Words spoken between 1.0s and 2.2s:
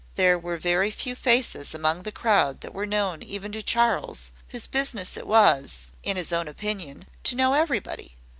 faces among the